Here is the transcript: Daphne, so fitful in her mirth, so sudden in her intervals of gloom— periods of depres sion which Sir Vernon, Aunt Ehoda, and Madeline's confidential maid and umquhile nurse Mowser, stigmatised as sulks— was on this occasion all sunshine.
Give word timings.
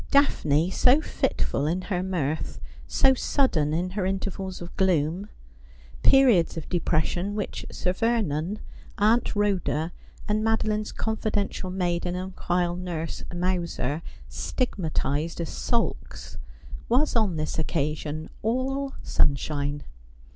Daphne, 0.09 0.71
so 0.71 0.99
fitful 0.99 1.67
in 1.67 1.83
her 1.83 2.01
mirth, 2.01 2.59
so 2.87 3.13
sudden 3.13 3.71
in 3.71 3.91
her 3.91 4.03
intervals 4.03 4.59
of 4.59 4.75
gloom— 4.75 5.29
periods 6.01 6.57
of 6.57 6.67
depres 6.69 7.03
sion 7.03 7.35
which 7.35 7.67
Sir 7.71 7.93
Vernon, 7.93 8.57
Aunt 8.97 9.25
Ehoda, 9.25 9.91
and 10.27 10.43
Madeline's 10.43 10.91
confidential 10.91 11.69
maid 11.69 12.07
and 12.07 12.17
umquhile 12.17 12.79
nurse 12.79 13.21
Mowser, 13.31 14.01
stigmatised 14.27 15.39
as 15.39 15.49
sulks— 15.49 16.39
was 16.89 17.15
on 17.15 17.35
this 17.35 17.59
occasion 17.59 18.31
all 18.41 18.95
sunshine. 19.03 19.83